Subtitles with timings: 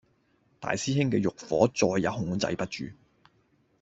[0.59, 2.85] 大師兄嘅慾火再也控制不住